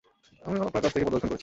[0.47, 1.39] আমিও আপনাকে কাছ থেকে পর্যবেক্ষণ করেছি।